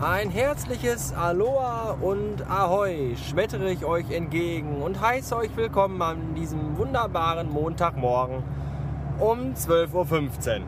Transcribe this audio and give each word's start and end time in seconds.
Ein 0.00 0.28
herzliches 0.28 1.14
Aloha 1.14 1.96
und 2.02 2.46
Ahoi 2.50 3.16
schmettere 3.16 3.70
ich 3.70 3.82
euch 3.86 4.10
entgegen 4.10 4.82
und 4.82 5.00
heiße 5.00 5.34
euch 5.34 5.56
willkommen 5.56 6.02
an 6.02 6.34
diesem 6.34 6.76
wunderbaren 6.76 7.50
Montagmorgen 7.50 8.42
um 9.18 9.54
12.15 9.54 10.58
Uhr. 10.58 10.66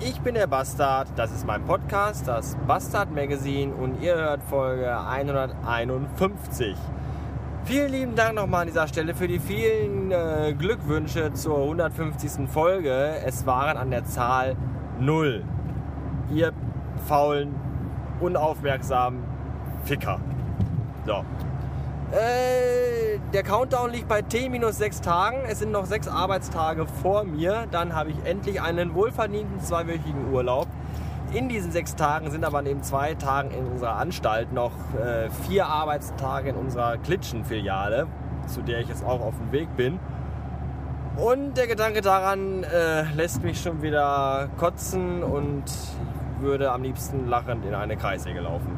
Ich 0.00 0.20
bin 0.20 0.34
der 0.34 0.48
Bastard, 0.48 1.08
das 1.16 1.32
ist 1.32 1.46
mein 1.46 1.64
Podcast, 1.64 2.28
das 2.28 2.58
Bastard 2.66 3.10
Magazine 3.10 3.74
und 3.74 4.02
ihr 4.02 4.16
hört 4.16 4.42
Folge 4.42 5.00
151. 5.00 6.76
Vielen 7.64 7.90
lieben 7.90 8.16
Dank 8.16 8.34
nochmal 8.34 8.60
an 8.62 8.66
dieser 8.66 8.86
Stelle 8.86 9.14
für 9.14 9.28
die 9.28 9.38
vielen 9.38 10.10
äh, 10.10 10.52
Glückwünsche 10.52 11.32
zur 11.32 11.56
150. 11.56 12.46
Folge. 12.46 13.16
Es 13.24 13.46
waren 13.46 13.78
an 13.78 13.90
der 13.90 14.04
Zahl 14.04 14.56
0. 15.00 15.42
Ihr 16.34 16.52
faulen, 17.06 17.54
unaufmerksamen 18.20 19.22
Ficker. 19.84 20.20
So. 21.06 21.24
Äh, 22.12 23.18
der 23.32 23.42
Countdown 23.42 23.90
liegt 23.90 24.08
bei 24.08 24.22
T 24.22 24.48
minus 24.48 24.78
6 24.78 25.00
Tagen. 25.02 25.38
Es 25.46 25.58
sind 25.58 25.72
noch 25.72 25.84
6 25.84 26.08
Arbeitstage 26.08 26.86
vor 26.86 27.24
mir. 27.24 27.66
Dann 27.70 27.94
habe 27.94 28.10
ich 28.10 28.16
endlich 28.24 28.62
einen 28.62 28.94
wohlverdienten 28.94 29.60
zweiwöchigen 29.60 30.32
Urlaub. 30.32 30.66
In 31.32 31.50
diesen 31.50 31.70
sechs 31.72 31.94
Tagen 31.94 32.30
sind 32.30 32.42
aber 32.42 32.62
neben 32.62 32.82
zwei 32.82 33.12
Tagen 33.12 33.50
in 33.50 33.66
unserer 33.66 33.96
Anstalt 33.96 34.50
noch 34.54 34.72
äh, 34.94 35.28
vier 35.46 35.66
Arbeitstage 35.66 36.48
in 36.48 36.56
unserer 36.56 36.96
Klitschen-Filiale, 36.96 38.06
zu 38.46 38.62
der 38.62 38.80
ich 38.80 38.88
jetzt 38.88 39.04
auch 39.04 39.20
auf 39.20 39.34
dem 39.36 39.52
Weg 39.52 39.68
bin. 39.76 39.98
Und 41.16 41.58
der 41.58 41.66
Gedanke 41.66 42.00
daran 42.00 42.64
äh, 42.64 43.02
lässt 43.14 43.42
mich 43.42 43.60
schon 43.60 43.82
wieder 43.82 44.48
kotzen 44.56 45.22
und 45.22 45.64
würde 46.40 46.72
am 46.72 46.82
liebsten 46.82 47.28
lachend 47.28 47.64
in 47.64 47.74
eine 47.74 47.96
Kreissäge 47.96 48.40
laufen. 48.40 48.76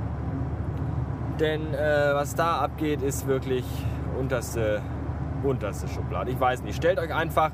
Denn 1.38 1.72
äh, 1.72 2.14
was 2.14 2.34
da 2.34 2.58
abgeht, 2.58 3.02
ist 3.02 3.26
wirklich 3.26 3.64
unterste, 4.18 4.82
unterste 5.42 5.88
Schublade. 5.88 6.30
Ich 6.30 6.38
weiß 6.38 6.62
nicht. 6.62 6.76
Stellt 6.76 6.98
euch 6.98 7.14
einfach 7.14 7.50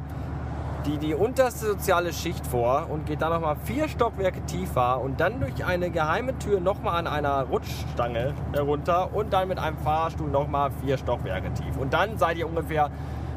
die, 0.87 0.99
die 0.99 1.15
unterste 1.15 1.67
soziale 1.67 2.13
Schicht 2.13 2.47
vor 2.47 2.87
und 2.91 3.07
geht 3.07 3.23
dann 3.23 3.33
nochmal 3.33 3.57
vier 3.65 3.89
Stockwerke 3.89 4.41
tiefer 4.47 5.01
und 5.01 5.21
dann 5.21 5.41
durch 5.41 5.65
eine 5.65 5.91
geheime 5.91 6.39
Tür 6.39 6.61
nochmal 6.61 6.99
an 6.99 7.07
einer 7.07 7.43
Rutschstange 7.45 8.35
herunter 8.53 9.15
und 9.15 9.33
dann 9.33 9.49
mit 9.49 9.59
einem 9.59 9.79
Fahrstuhl 9.79 10.29
nochmal 10.29 10.71
vier 10.85 10.97
Stockwerke 10.97 11.53
tief. 11.55 11.77
Und 11.79 11.93
dann 11.93 12.19
seid 12.19 12.39
ihr 12.39 12.49
ungefähr 12.49 12.91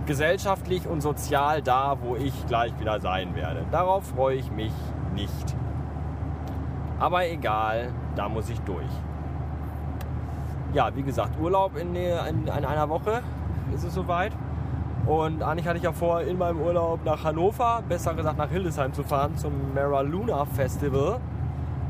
gesellschaftlich 0.06 0.88
und 0.88 1.02
sozial 1.02 1.62
da, 1.62 1.98
wo 2.02 2.16
ich 2.16 2.34
gleich 2.48 2.78
wieder 2.80 3.00
sein 3.00 3.36
werde. 3.36 3.66
Darauf 3.72 4.08
freue 4.08 4.38
ich 4.38 4.52
mich 4.52 4.74
nicht. 5.14 5.56
Aber 7.00 7.26
egal, 7.28 7.90
da 8.16 8.28
muss 8.28 8.50
ich 8.50 8.60
durch. 8.62 8.90
Ja, 10.74 10.96
wie 10.96 11.02
gesagt, 11.02 11.40
Urlaub 11.40 11.78
in, 11.78 11.96
in, 11.96 12.48
in 12.48 12.50
einer 12.50 12.90
Woche 12.90 13.22
ist 13.74 13.84
es 13.84 13.94
soweit. 13.94 14.34
Und 15.06 15.42
eigentlich 15.42 15.68
hatte 15.68 15.78
ich 15.78 15.84
ja 15.84 15.92
vor, 15.92 16.22
in 16.22 16.38
meinem 16.38 16.62
Urlaub 16.62 17.04
nach 17.06 17.24
Hannover, 17.24 17.82
besser 17.88 18.14
gesagt 18.14 18.38
nach 18.38 18.50
Hildesheim 18.50 18.94
zu 18.94 19.04
fahren, 19.04 19.38
zum 19.38 19.74
Mara 19.74 20.02
Luna 20.02 20.46
Festival, 20.46 21.20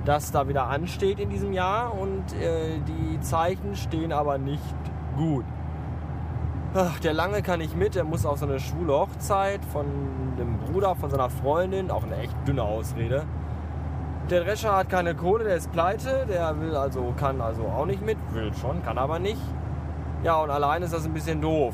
das 0.05 0.31
da 0.31 0.47
wieder 0.47 0.67
ansteht 0.67 1.19
in 1.19 1.29
diesem 1.29 1.51
Jahr. 1.51 1.93
Und 1.99 2.33
äh, 2.33 2.79
die 2.87 3.19
Zeichen 3.19 3.75
stehen 3.75 4.13
aber 4.13 4.37
nicht 4.37 4.63
gut. 5.17 5.43
Ach, 6.75 6.99
der 6.99 7.13
Lange 7.13 7.41
kann 7.41 7.59
nicht 7.59 7.75
mit, 7.75 7.95
er 7.95 8.03
muss 8.03 8.27
auf 8.27 8.37
so 8.37 8.45
eine 8.45 8.59
schwule 8.59 8.93
Hochzeit 8.93 9.65
von 9.65 9.85
dem 10.37 10.59
Bruder 10.59 10.95
von 10.95 11.09
seiner 11.09 11.31
Freundin, 11.31 11.89
auch 11.89 12.03
eine 12.03 12.17
echt 12.17 12.35
dünne 12.47 12.61
Ausrede. 12.61 13.25
Der 14.29 14.43
Drescher 14.43 14.77
hat 14.77 14.89
keine 14.89 15.15
Kohle, 15.15 15.43
der 15.43 15.55
ist 15.55 15.71
pleite, 15.71 16.27
der 16.29 16.61
will 16.61 16.75
also, 16.75 17.15
kann 17.17 17.41
also 17.41 17.63
auch 17.63 17.87
nicht 17.87 18.05
mit, 18.05 18.17
will 18.31 18.53
schon, 18.53 18.83
kann 18.83 18.99
aber 18.99 19.17
nicht. 19.17 19.41
Ja, 20.23 20.39
und 20.41 20.51
allein 20.51 20.83
ist 20.83 20.93
das 20.93 21.03
ein 21.05 21.13
bisschen 21.13 21.41
doof. 21.41 21.73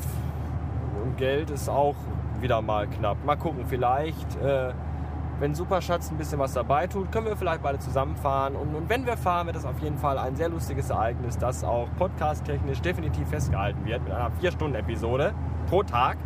Und 1.04 1.18
Geld 1.18 1.50
ist 1.50 1.68
auch 1.68 1.96
wieder 2.40 2.62
mal 2.62 2.86
knapp. 2.86 3.22
Mal 3.26 3.36
gucken, 3.36 3.66
vielleicht, 3.68 4.40
äh, 4.40 4.72
wenn 5.38 5.54
Superschatz 5.54 6.10
ein 6.10 6.16
bisschen 6.16 6.38
was 6.38 6.54
dabei 6.54 6.86
tut, 6.86 7.12
können 7.12 7.26
wir 7.26 7.36
vielleicht 7.36 7.62
beide 7.62 7.78
zusammenfahren. 7.78 8.56
Und, 8.56 8.74
und 8.74 8.88
wenn 8.88 9.04
wir 9.04 9.18
fahren, 9.18 9.48
wird 9.48 9.56
das 9.56 9.66
auf 9.66 9.78
jeden 9.80 9.98
Fall 9.98 10.16
ein 10.16 10.34
sehr 10.34 10.48
lustiges 10.48 10.88
Ereignis, 10.88 11.36
das 11.36 11.62
auch 11.62 11.88
podcast-technisch 11.98 12.80
definitiv 12.80 13.28
festgehalten 13.28 13.84
wird 13.84 14.02
mit 14.02 14.14
einer 14.14 14.30
4-Stunden-Episode 14.40 15.34
pro 15.68 15.82
Tag. 15.82 16.16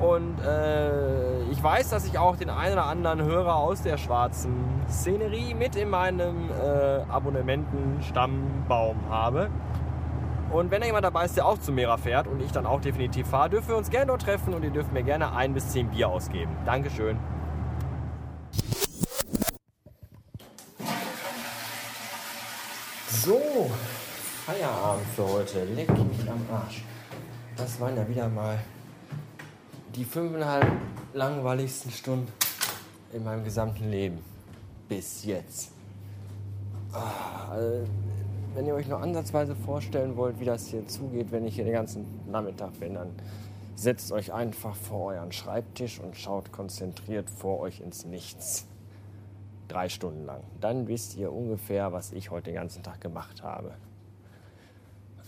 Und 0.00 0.38
äh, 0.40 1.42
ich 1.50 1.62
weiß, 1.62 1.90
dass 1.90 2.06
ich 2.06 2.18
auch 2.18 2.36
den 2.36 2.50
einen 2.50 2.74
oder 2.74 2.86
anderen 2.86 3.22
Hörer 3.22 3.56
aus 3.56 3.82
der 3.82 3.98
schwarzen 3.98 4.54
Szenerie 4.88 5.54
mit 5.54 5.74
in 5.74 5.90
meinem 5.90 6.50
äh, 6.50 7.00
Abonnementen-Stammbaum 7.10 8.96
habe. 9.10 9.50
Und 10.52 10.70
wenn 10.70 10.80
da 10.80 10.86
jemand 10.86 11.04
dabei 11.04 11.24
ist, 11.24 11.36
der 11.36 11.46
auch 11.46 11.58
zu 11.58 11.72
Mera 11.72 11.96
fährt 11.96 12.26
und 12.28 12.40
ich 12.40 12.52
dann 12.52 12.64
auch 12.64 12.80
definitiv 12.80 13.26
fahre, 13.26 13.50
dürfen 13.50 13.68
wir 13.68 13.76
uns 13.76 13.90
gerne 13.90 14.06
dort 14.06 14.22
treffen 14.22 14.54
und 14.54 14.62
ihr 14.62 14.70
dürft 14.70 14.92
mir 14.92 15.02
gerne 15.02 15.34
ein 15.34 15.52
bis 15.52 15.68
zehn 15.68 15.88
Bier 15.90 16.08
ausgeben. 16.08 16.56
Dankeschön. 16.64 17.18
So, 23.10 23.70
Feierabend 24.46 25.06
für 25.14 25.28
heute. 25.28 25.64
Leck 25.64 25.90
mich 25.90 26.30
am 26.30 26.40
Arsch. 26.50 26.82
Das 27.56 27.78
waren 27.80 27.96
ja 27.96 28.08
wieder 28.08 28.28
mal 28.28 28.58
die 29.98 30.04
fünfeinhalb 30.04 30.64
langweiligsten 31.12 31.90
Stunden 31.90 32.32
in 33.12 33.24
meinem 33.24 33.42
gesamten 33.42 33.90
Leben. 33.90 34.20
Bis 34.88 35.24
jetzt. 35.24 35.72
Also 37.50 37.84
wenn 38.54 38.66
ihr 38.66 38.74
euch 38.74 38.86
nur 38.86 39.00
ansatzweise 39.00 39.56
vorstellen 39.56 40.16
wollt, 40.16 40.38
wie 40.38 40.44
das 40.44 40.68
hier 40.68 40.86
zugeht, 40.86 41.32
wenn 41.32 41.46
ich 41.46 41.56
hier 41.56 41.64
den 41.64 41.74
ganzen 41.74 42.06
Nachmittag 42.30 42.78
bin, 42.78 42.94
dann 42.94 43.10
setzt 43.74 44.12
euch 44.12 44.32
einfach 44.32 44.76
vor 44.76 45.12
euren 45.12 45.32
Schreibtisch 45.32 45.98
und 45.98 46.16
schaut 46.16 46.52
konzentriert 46.52 47.28
vor 47.28 47.58
euch 47.58 47.80
ins 47.80 48.04
Nichts. 48.04 48.66
Drei 49.66 49.88
Stunden 49.88 50.24
lang. 50.24 50.42
Dann 50.60 50.86
wisst 50.86 51.16
ihr 51.16 51.32
ungefähr, 51.32 51.92
was 51.92 52.12
ich 52.12 52.30
heute 52.30 52.50
den 52.50 52.54
ganzen 52.54 52.84
Tag 52.84 53.00
gemacht 53.00 53.42
habe. 53.42 53.72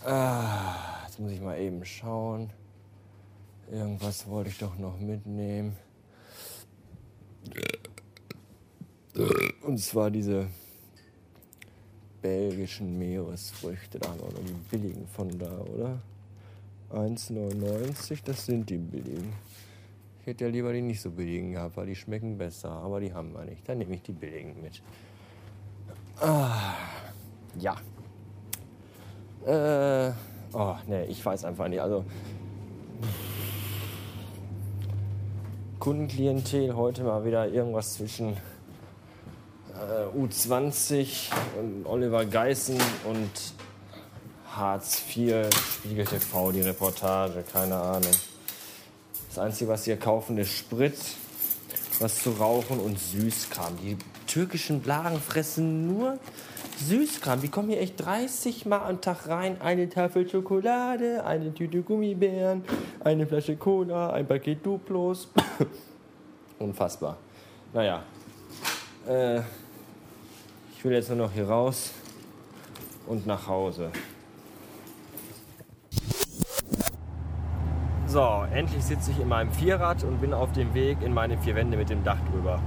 Ah, 0.05 1.03
jetzt 1.05 1.19
muss 1.19 1.31
ich 1.31 1.41
mal 1.41 1.59
eben 1.59 1.83
schauen. 1.83 2.51
Irgendwas 3.71 4.27
wollte 4.27 4.49
ich 4.49 4.57
doch 4.57 4.77
noch 4.77 4.99
mitnehmen. 4.99 5.77
Und 9.61 9.79
zwar 9.79 10.11
diese 10.11 10.47
belgischen 12.21 12.97
Meeresfrüchte. 12.97 13.97
Da 13.99 14.09
haben 14.09 14.19
wir 14.19 14.27
noch 14.27 14.45
die 14.45 14.53
billigen 14.69 15.07
von 15.07 15.39
da, 15.39 15.57
oder? 15.59 16.01
1,99, 16.91 18.19
das 18.25 18.45
sind 18.45 18.69
die 18.69 18.77
billigen. 18.77 19.31
Ich 20.19 20.27
hätte 20.27 20.43
ja 20.43 20.49
lieber 20.51 20.73
die 20.73 20.81
nicht 20.81 20.99
so 20.99 21.09
billigen 21.09 21.53
gehabt, 21.53 21.77
weil 21.77 21.87
die 21.87 21.95
schmecken 21.95 22.37
besser. 22.37 22.71
Aber 22.71 22.99
die 22.99 23.13
haben 23.13 23.33
wir 23.33 23.45
nicht. 23.45 23.67
Dann 23.67 23.77
nehme 23.77 23.95
ich 23.95 24.01
die 24.01 24.11
billigen 24.11 24.61
mit. 24.61 24.83
Ah, 26.19 26.75
ja. 27.57 27.77
Äh, 29.45 30.11
oh, 30.53 30.75
ne, 30.87 31.05
ich 31.05 31.25
weiß 31.25 31.45
einfach 31.45 31.69
nicht. 31.69 31.79
Also, 31.79 32.03
Kundenklientel 35.81 36.75
heute 36.75 37.01
mal 37.01 37.25
wieder 37.25 37.47
irgendwas 37.47 37.95
zwischen 37.95 38.37
äh, 39.73 40.15
U20, 40.15 41.31
und 41.59 41.87
Oliver 41.87 42.23
Geißen 42.23 42.77
und 43.05 43.31
Hartz 44.55 45.01
IV, 45.09 45.49
Spiegel 45.51 46.05
TV, 46.05 46.51
die 46.51 46.61
Reportage, 46.61 47.43
keine 47.51 47.77
Ahnung. 47.77 48.11
Das 49.29 49.39
Einzige, 49.39 49.71
was 49.71 49.85
sie 49.85 49.93
hier 49.93 49.99
kaufen, 49.99 50.37
ist 50.37 50.51
Sprit, 50.51 50.99
was 51.97 52.21
zu 52.21 52.29
rauchen 52.33 52.79
und 52.79 52.99
Süßkram. 52.99 53.75
Die 53.81 53.97
türkischen 54.27 54.81
Blagen 54.81 55.19
fressen 55.19 55.87
nur 55.87 56.19
Süßkram. 56.81 57.41
Die 57.41 57.49
kommen 57.49 57.69
hier 57.69 57.79
echt 57.79 58.03
30 58.03 58.65
Mal 58.65 58.79
am 58.79 59.01
Tag 59.01 59.27
rein. 59.27 59.61
Eine 59.61 59.89
Tafel 59.89 60.27
Schokolade, 60.27 61.23
eine 61.25 61.53
Tüte 61.53 61.81
Gummibären, 61.81 62.63
eine 63.03 63.27
Flasche 63.27 63.55
Cola, 63.55 64.11
ein 64.11 64.27
Paket 64.27 64.65
Duplos. 64.65 65.29
Unfassbar. 66.59 67.17
Naja. 67.73 68.03
Äh, 69.07 69.39
ich 70.75 70.83
will 70.83 70.93
jetzt 70.93 71.09
nur 71.09 71.17
noch 71.17 71.31
hier 71.31 71.47
raus 71.47 71.91
und 73.07 73.25
nach 73.27 73.47
Hause. 73.47 73.91
So, 78.07 78.43
endlich 78.53 78.83
sitze 78.83 79.11
ich 79.11 79.19
in 79.19 79.29
meinem 79.29 79.51
Vierrad 79.51 80.03
und 80.03 80.19
bin 80.19 80.33
auf 80.33 80.51
dem 80.51 80.73
Weg 80.73 80.97
in 81.01 81.13
meine 81.13 81.37
vier 81.37 81.55
Wände 81.55 81.77
mit 81.77 81.89
dem 81.89 82.03
Dach 82.03 82.17
drüber. 82.31 82.59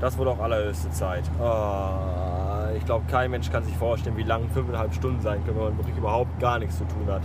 Das 0.00 0.16
wurde 0.18 0.30
auch 0.30 0.38
allerhöchste 0.38 0.90
Zeit. 0.90 1.24
Oh, 1.40 2.43
ich 2.84 2.86
glaube, 2.86 3.06
kein 3.10 3.30
Mensch 3.30 3.50
kann 3.50 3.64
sich 3.64 3.74
vorstellen, 3.78 4.14
wie 4.18 4.24
lang 4.24 4.46
fünfeinhalb 4.50 4.92
Stunden 4.92 5.18
sein 5.22 5.42
können, 5.46 5.56
wenn 5.56 5.64
man 5.64 5.78
wirklich 5.78 5.96
überhaupt 5.96 6.38
gar 6.38 6.58
nichts 6.58 6.76
zu 6.76 6.84
tun 6.84 7.06
hat. 7.10 7.22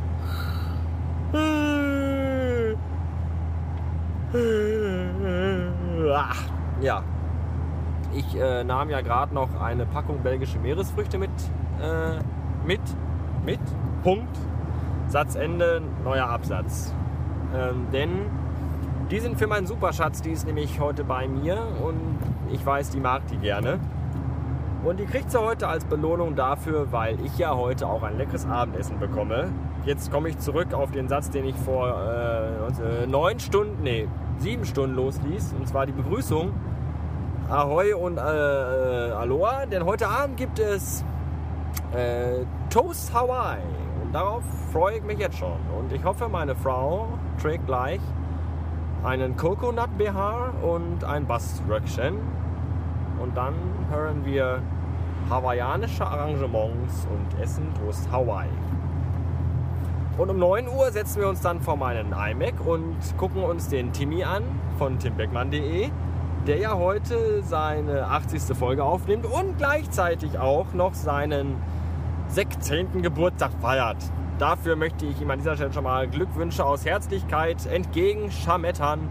Ja, 6.82 7.04
ich 8.16 8.40
äh, 8.40 8.64
nahm 8.64 8.90
ja 8.90 9.02
gerade 9.02 9.36
noch 9.36 9.50
eine 9.60 9.86
Packung 9.86 10.24
belgische 10.24 10.60
Meeresfrüchte 10.60 11.18
mit 11.18 11.30
äh, 11.82 12.20
mit, 12.66 12.80
mit, 13.46 13.60
Punkt, 14.02 14.34
Satzende, 15.10 15.82
neuer 16.06 16.30
Absatz. 16.30 16.94
Ähm, 17.54 17.88
denn 17.92 18.12
die 19.12 19.20
sind 19.20 19.38
für 19.38 19.48
meinen 19.48 19.68
Superschatz, 19.68 20.22
die 20.22 20.32
ist 20.32 20.48
nämlich 20.48 20.80
heute 20.80 21.04
bei 21.04 21.28
mir 21.28 21.62
und 21.84 22.18
ich 22.50 22.66
weiß, 22.66 22.92
die 22.92 23.02
mag 23.02 23.28
die 23.28 23.38
gerne. 23.40 23.78
Und 24.84 24.98
die 24.98 25.06
kriegt 25.06 25.30
sie 25.30 25.40
heute 25.40 25.68
als 25.68 25.84
Belohnung 25.84 26.36
dafür, 26.36 26.92
weil 26.92 27.20
ich 27.26 27.38
ja 27.38 27.54
heute 27.54 27.86
auch 27.88 28.02
ein 28.02 28.18
leckeres 28.18 28.48
Abendessen 28.48 28.98
bekomme. 28.98 29.50
Jetzt 29.86 30.10
komme 30.10 30.30
ich 30.30 30.40
zurück 30.40 30.74
auf 30.74 30.92
den 30.92 31.10
Satz, 31.10 31.30
den 31.30 31.46
ich 31.46 31.56
vor 31.56 31.90
äh, 31.90 33.06
neun 33.06 33.40
Stunden, 33.40 33.84
nee, 33.84 34.08
sieben 34.38 34.66
Stunden 34.66 34.96
losließ. 34.96 35.54
Und 35.58 35.68
zwar 35.68 35.86
die 35.86 35.92
Begrüßung. 35.92 36.54
Ahoi 37.50 37.94
und 37.94 38.18
äh, 38.18 38.22
äh 38.22 39.12
Aloha. 39.12 39.66
Denn 39.66 39.84
heute 39.84 40.08
Abend 40.08 40.38
gibt 40.38 40.60
es 40.60 41.04
äh, 41.94 42.46
Toast 42.70 43.14
Hawaii. 43.14 43.62
Und 44.02 44.14
darauf 44.14 44.44
freue 44.72 44.98
ich 44.98 45.04
mich 45.04 45.20
jetzt 45.20 45.38
schon. 45.38 45.58
Und 45.78 45.92
ich 45.92 46.04
hoffe, 46.06 46.30
meine 46.30 46.56
Frau 46.56 47.08
trägt 47.42 47.66
gleich 47.66 48.00
einen 49.04 49.36
Coconut 49.36 49.98
BH 49.98 50.54
und 50.62 51.04
ein 51.04 51.26
Baströckchen. 51.26 52.16
Und 53.22 53.36
dann 53.36 53.54
hören 53.90 54.26
wir 54.26 54.62
hawaiianische 55.30 56.06
Arrangements 56.06 57.08
und 57.12 57.42
essen 57.42 57.74
Toast 57.76 58.10
Hawaii. 58.12 58.50
Und 60.18 60.30
um 60.30 60.38
9 60.38 60.68
Uhr 60.68 60.92
setzen 60.92 61.22
wir 61.22 61.30
uns 61.30 61.42
dann 61.42 61.62
vor 61.62 61.78
meinen 61.78 62.12
iMac 62.12 62.66
und 62.66 62.98
gucken 63.18 63.44
uns 63.44 63.70
den 63.70 63.94
Timmy 63.94 64.24
an 64.24 64.44
von 64.78 65.00
timbeckmann.de, 65.00 65.90
der 66.46 66.58
ja 66.58 66.76
heute 66.76 67.42
seine 67.44 68.06
80. 68.06 68.58
Folge 68.58 68.84
aufnimmt 68.84 69.26
und 69.26 69.58
gleichzeitig 69.58 70.38
auch 70.38 70.74
noch 70.74 70.94
seinen 70.94 71.56
16. 72.28 73.02
Geburtstag 73.02 73.52
feiert. 73.62 73.98
Dafür 74.40 74.76
möchte 74.76 75.06
ich 75.06 75.22
ihm 75.22 75.32
an 75.32 75.40
dieser 75.40 75.56
Stelle 75.56 75.74
schon 75.74 75.84
mal 75.84 76.08
Glückwünsche 76.08 76.66
aus 76.66 76.86
Herzlichkeit 76.86 77.66
entgegenscharmettern. 77.66 79.10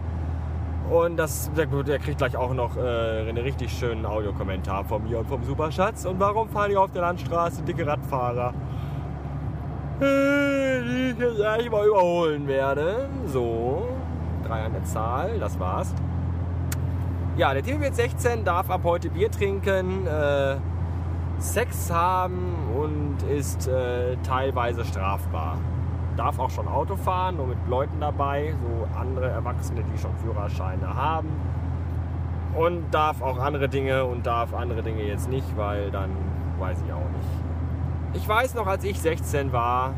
Und 0.89 1.17
das, 1.17 1.51
der, 1.55 1.67
kriegt 1.99 2.17
gleich 2.17 2.35
auch 2.35 2.53
noch 2.53 2.75
äh, 2.75 3.29
einen 3.29 3.37
richtig 3.37 3.71
schönen 3.71 4.05
Audiokommentar 4.07 4.83
von 4.85 5.03
mir 5.03 5.19
und 5.19 5.27
vom 5.27 5.43
Superschatz. 5.43 6.05
Und 6.05 6.19
warum 6.19 6.49
fahren 6.49 6.71
hier 6.71 6.81
auf 6.81 6.91
der 6.91 7.01
Landstraße 7.01 7.61
dicke 7.61 7.85
Radfahrer? 7.85 8.53
Die 9.99 11.11
ich 11.11 11.19
jetzt 11.19 11.41
eigentlich 11.41 11.69
mal 11.69 11.85
überholen 11.85 12.47
werde. 12.47 13.07
So, 13.27 13.89
drei 14.47 14.63
an 14.63 14.73
der 14.73 14.83
Zahl, 14.83 15.37
das 15.39 15.59
war's. 15.59 15.93
Ja, 17.37 17.53
der 17.53 17.61
Team 17.61 17.81
wird 17.81 17.95
16, 17.95 18.43
darf 18.43 18.71
ab 18.71 18.81
heute 18.83 19.09
Bier 19.09 19.29
trinken. 19.29 20.07
Äh, 20.07 20.57
Sex 21.37 21.91
haben 21.91 22.55
und 22.75 23.17
ist 23.29 23.67
äh, 23.67 24.17
teilweise 24.23 24.83
strafbar. 24.83 25.57
Darf 26.19 26.37
auch 26.37 26.49
schon 26.49 26.67
Auto 26.67 26.97
fahren, 26.97 27.37
nur 27.37 27.47
mit 27.47 27.57
Leuten 27.69 28.01
dabei, 28.01 28.53
so 28.61 28.99
andere 28.99 29.29
Erwachsene, 29.29 29.85
die 29.85 29.97
schon 29.97 30.13
Führerscheine 30.17 30.93
haben. 30.93 31.29
Und 32.55 32.91
darf 32.91 33.21
auch 33.21 33.39
andere 33.39 33.69
Dinge 33.69 34.03
und 34.03 34.27
darf 34.27 34.53
andere 34.53 34.83
Dinge 34.83 35.03
jetzt 35.03 35.29
nicht, 35.29 35.55
weil 35.55 35.91
dann 35.91 36.09
weiß 36.59 36.83
ich 36.85 36.91
auch 36.91 36.97
nicht. 36.97 38.21
Ich 38.21 38.27
weiß 38.27 38.53
noch, 38.55 38.67
als 38.67 38.83
ich 38.83 38.99
16 38.99 39.53
war, 39.53 39.93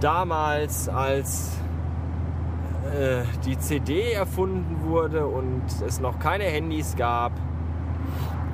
damals, 0.00 0.88
als 0.88 1.58
äh, 2.98 3.24
die 3.44 3.58
CD 3.58 4.12
erfunden 4.12 4.80
wurde 4.82 5.26
und 5.26 5.62
es 5.86 6.00
noch 6.00 6.20
keine 6.20 6.44
Handys 6.44 6.96
gab, 6.96 7.32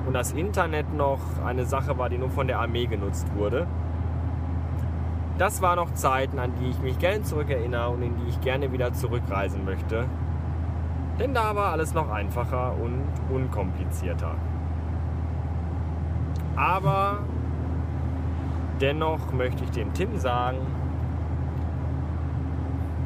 und 0.05 0.13
das 0.13 0.31
Internet 0.31 0.93
noch 0.93 1.19
eine 1.45 1.65
Sache 1.65 1.97
war, 1.97 2.09
die 2.09 2.17
nur 2.17 2.31
von 2.31 2.47
der 2.47 2.59
Armee 2.59 2.87
genutzt 2.87 3.27
wurde. 3.35 3.65
Das 5.39 5.61
waren 5.61 5.77
noch 5.77 5.93
Zeiten, 5.93 6.37
an 6.37 6.51
die 6.59 6.69
ich 6.69 6.79
mich 6.79 6.99
gerne 6.99 7.21
zurückerinnere 7.21 7.89
und 7.91 8.01
in 8.01 8.13
die 8.17 8.27
ich 8.27 8.41
gerne 8.41 8.73
wieder 8.73 8.91
zurückreisen 8.91 9.63
möchte. 9.63 10.05
Denn 11.17 11.33
da 11.33 11.55
war 11.55 11.71
alles 11.71 11.93
noch 11.93 12.09
einfacher 12.09 12.73
und 12.73 13.01
unkomplizierter. 13.33 14.35
Aber 16.57 17.19
dennoch 18.81 19.31
möchte 19.31 19.63
ich 19.63 19.71
dem 19.71 19.93
Tim 19.93 20.17
sagen, 20.17 20.57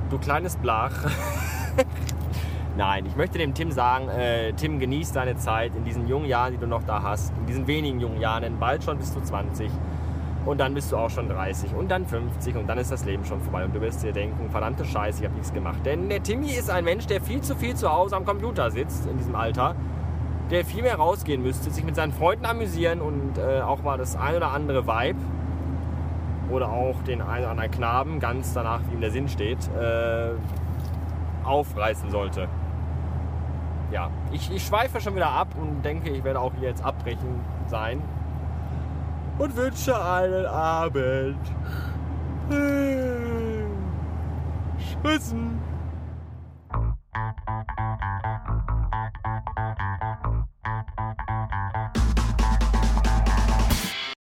du 0.09 0.17
kleines 0.17 0.57
Blach, 0.57 1.05
Nein, 2.75 3.05
ich 3.05 3.15
möchte 3.15 3.37
dem 3.37 3.53
Tim 3.53 3.71
sagen, 3.71 4.09
äh, 4.09 4.53
Tim, 4.53 4.79
genieß 4.79 5.11
deine 5.11 5.35
Zeit 5.35 5.75
in 5.75 5.83
diesen 5.83 6.07
jungen 6.07 6.25
Jahren, 6.25 6.53
die 6.53 6.57
du 6.57 6.65
noch 6.65 6.81
da 6.81 7.03
hast, 7.03 7.31
in 7.37 7.45
diesen 7.45 7.67
wenigen 7.67 7.99
jungen 7.99 8.19
Jahren, 8.19 8.41
denn 8.41 8.57
bald 8.57 8.83
schon 8.83 8.97
bist 8.97 9.15
du 9.15 9.21
20 9.21 9.69
und 10.45 10.59
dann 10.59 10.73
bist 10.73 10.91
du 10.91 10.97
auch 10.97 11.09
schon 11.09 11.29
30 11.29 11.73
und 11.73 11.89
dann 11.89 12.05
50 12.05 12.55
und 12.57 12.67
dann 12.67 12.77
ist 12.77 12.91
das 12.91 13.05
Leben 13.05 13.23
schon 13.25 13.41
vorbei 13.41 13.65
und 13.65 13.73
du 13.73 13.81
wirst 13.81 14.03
dir 14.03 14.11
denken, 14.11 14.49
verdammte 14.49 14.85
Scheiße, 14.85 15.19
ich 15.19 15.25
habe 15.25 15.35
nichts 15.35 15.53
gemacht. 15.53 15.79
Denn 15.85 16.09
der 16.09 16.21
Timmy 16.21 16.51
ist 16.51 16.69
ein 16.69 16.83
Mensch, 16.83 17.07
der 17.07 17.21
viel 17.21 17.41
zu 17.41 17.55
viel 17.55 17.75
zu 17.75 17.91
Hause 17.91 18.15
am 18.15 18.25
Computer 18.25 18.69
sitzt 18.71 19.05
in 19.05 19.17
diesem 19.17 19.35
Alter, 19.35 19.75
der 20.51 20.65
viel 20.65 20.83
mehr 20.83 20.95
rausgehen 20.95 21.41
müsste, 21.41 21.69
sich 21.69 21.83
mit 21.83 21.95
seinen 21.95 22.11
Freunden 22.11 22.45
amüsieren 22.45 23.01
und 23.01 23.37
äh, 23.37 23.61
auch 23.61 23.81
mal 23.83 23.97
das 23.97 24.15
ein 24.15 24.35
oder 24.35 24.51
andere 24.51 24.85
Vibe 24.85 25.19
oder 26.51 26.69
auch 26.69 27.01
den 27.03 27.21
einen 27.21 27.43
oder 27.43 27.51
anderen 27.51 27.71
Knaben, 27.71 28.19
ganz 28.19 28.53
danach, 28.53 28.81
wie 28.89 28.95
ihm 28.95 29.01
der 29.01 29.11
Sinn 29.11 29.29
steht, 29.29 29.59
äh, 29.79 30.31
aufreißen 31.45 32.11
sollte 32.11 32.47
ja, 33.93 34.09
ich, 34.31 34.51
ich 34.51 34.65
schweife 34.65 34.99
schon 34.99 35.15
wieder 35.15 35.29
ab 35.29 35.49
und 35.55 35.83
denke, 35.83 36.09
ich 36.09 36.23
werde 36.23 36.39
auch 36.39 36.51
hier 36.59 36.69
jetzt 36.69 36.83
abbrechen 36.83 37.39
sein. 37.67 38.01
Und 39.37 39.55
wünsche 39.55 39.99
einen 39.99 40.45
Abend. 40.45 41.37
Tschüssen. 45.03 45.72